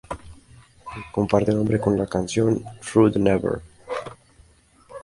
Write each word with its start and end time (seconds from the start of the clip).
Comparte 1.13 1.53
nombre 1.53 1.79
con 1.79 1.95
la 1.95 2.07
canción 2.07 2.63
"Through 2.81 3.11
The 3.13 3.19
Never". 3.19 3.61